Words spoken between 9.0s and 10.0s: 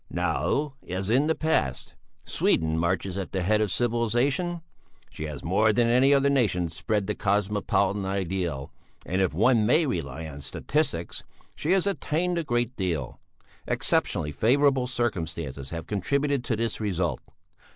and if one may